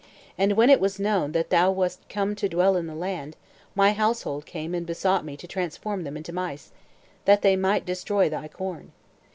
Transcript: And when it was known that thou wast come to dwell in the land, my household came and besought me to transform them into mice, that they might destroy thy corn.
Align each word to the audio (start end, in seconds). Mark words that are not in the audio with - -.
And 0.35 0.53
when 0.53 0.71
it 0.71 0.79
was 0.79 0.99
known 0.99 1.31
that 1.33 1.51
thou 1.51 1.69
wast 1.69 2.09
come 2.09 2.33
to 2.37 2.49
dwell 2.49 2.75
in 2.75 2.87
the 2.87 2.95
land, 2.95 3.35
my 3.75 3.93
household 3.93 4.47
came 4.47 4.73
and 4.73 4.83
besought 4.83 5.23
me 5.23 5.37
to 5.37 5.45
transform 5.45 6.05
them 6.05 6.17
into 6.17 6.33
mice, 6.33 6.71
that 7.25 7.43
they 7.43 7.55
might 7.55 7.85
destroy 7.85 8.27
thy 8.27 8.47
corn. 8.47 8.93